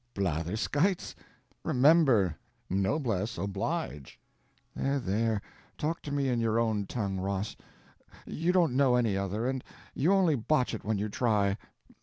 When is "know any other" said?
8.75-9.47